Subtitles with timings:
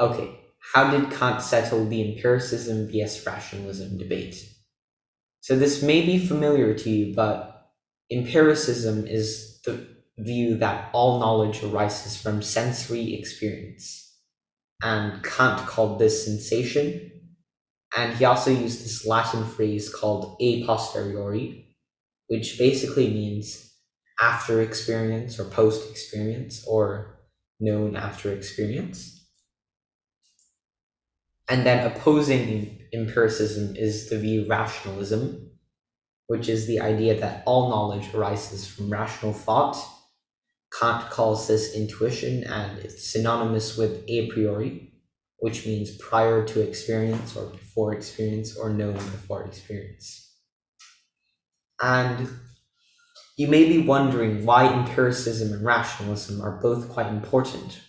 [0.00, 0.40] Okay,
[0.72, 4.48] how did Kant settle the empiricism vs rationalism debate?
[5.40, 7.70] So this may be familiar to you, but
[8.10, 9.86] empiricism is the
[10.18, 14.16] view that all knowledge arises from sensory experience.
[14.82, 17.10] And Kant called this sensation.
[17.96, 21.76] And he also used this Latin phrase called a posteriori,
[22.28, 23.74] which basically means
[24.20, 27.18] after experience or post experience or
[27.60, 29.21] known after experience.
[31.48, 35.50] And then opposing empiricism is the view rationalism,
[36.26, 39.76] which is the idea that all knowledge arises from rational thought.
[40.78, 44.92] Kant calls this intuition, and it's synonymous with a priori,
[45.38, 50.30] which means prior to experience or before experience or known before experience.
[51.82, 52.28] And
[53.36, 57.80] you may be wondering why empiricism and rationalism are both quite important.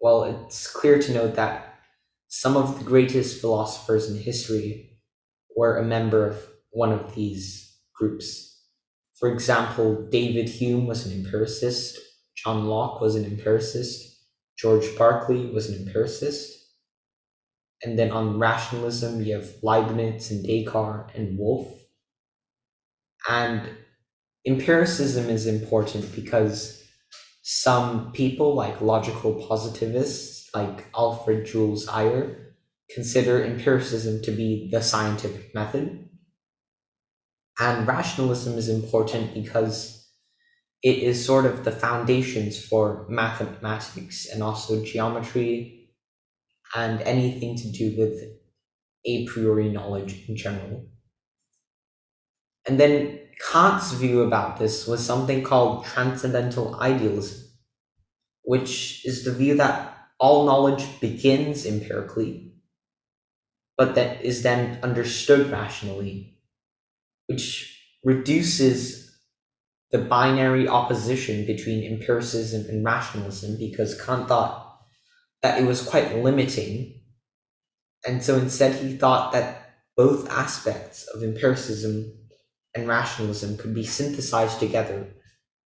[0.00, 1.71] Well, it's clear to note that
[2.34, 4.96] some of the greatest philosophers in history
[5.54, 8.58] were a member of one of these groups.
[9.20, 11.98] For example, David Hume was an empiricist,
[12.34, 14.18] John Locke was an empiricist,
[14.56, 16.58] George Berkeley was an empiricist.
[17.82, 21.68] And then on rationalism, you have Leibniz and Descartes and Wolff.
[23.28, 23.60] And
[24.46, 26.82] empiricism is important because
[27.42, 32.54] some people, like logical positivists, like Alfred Jules Ayer
[32.90, 36.08] consider empiricism to be the scientific method.
[37.58, 40.10] And rationalism is important because
[40.82, 45.90] it is sort of the foundations for mathematics and also geometry
[46.74, 48.20] and anything to do with
[49.04, 50.86] a priori knowledge in general.
[52.66, 57.48] And then Kant's view about this was something called transcendental idealism,
[58.42, 62.52] which is the view that all knowledge begins empirically,
[63.76, 66.38] but that is then understood rationally,
[67.26, 69.18] which reduces
[69.90, 74.78] the binary opposition between empiricism and rationalism because Kant thought
[75.42, 77.00] that it was quite limiting.
[78.06, 82.12] And so instead, he thought that both aspects of empiricism
[82.76, 85.08] and rationalism could be synthesized together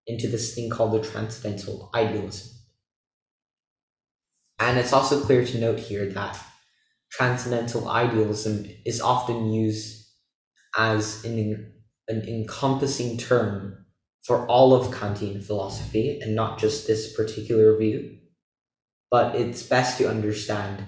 [0.06, 2.55] into this thing called the transcendental idealism.
[4.58, 6.38] And it's also clear to note here that
[7.10, 10.06] transcendental idealism is often used
[10.76, 11.72] as an,
[12.08, 13.86] an encompassing term
[14.24, 18.18] for all of Kantian philosophy and not just this particular view.
[19.10, 20.84] But it's best to understand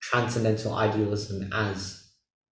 [0.00, 2.02] transcendental idealism as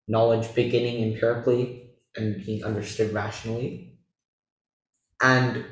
[0.08, 4.00] knowledge beginning empirically and being understood rationally.
[5.22, 5.66] And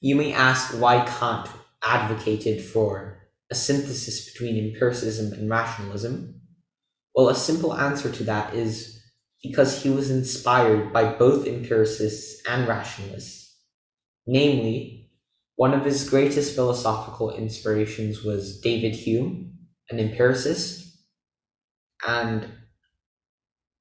[0.00, 1.48] you may ask why Kant
[1.82, 3.19] advocated for
[3.50, 6.40] a synthesis between empiricism and rationalism?
[7.14, 9.00] Well, a simple answer to that is
[9.42, 13.56] because he was inspired by both empiricists and rationalists.
[14.26, 15.10] Namely,
[15.56, 19.58] one of his greatest philosophical inspirations was David Hume,
[19.90, 20.86] an empiricist.
[22.06, 22.48] And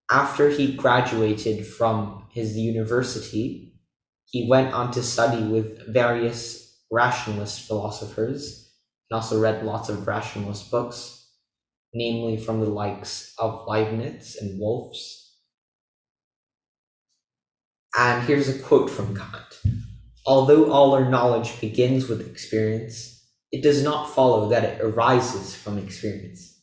[0.10, 3.76] after he graduated from his university,
[4.26, 8.69] he went on to study with various rationalist philosophers
[9.10, 11.28] and also read lots of rationalist books,
[11.94, 15.38] namely from the likes of Leibniz and Wolff's.
[17.98, 19.62] And here's a quote from Kant
[20.26, 25.80] Although all our knowledge begins with experience, it does not follow that it arises from
[25.80, 26.62] experience.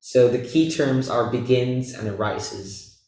[0.00, 3.00] So the key terms are begins and arises.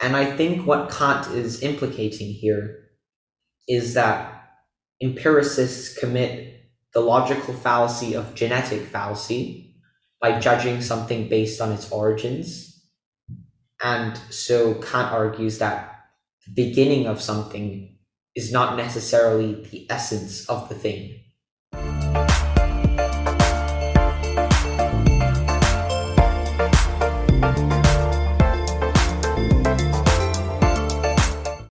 [0.00, 2.90] And I think what Kant is implicating here
[3.66, 4.50] is that
[5.00, 6.55] empiricists commit
[6.96, 9.76] the logical fallacy of genetic fallacy
[10.18, 12.88] by judging something based on its origins.
[13.84, 16.06] And so Kant argues that
[16.46, 17.98] the beginning of something
[18.34, 21.20] is not necessarily the essence of the thing.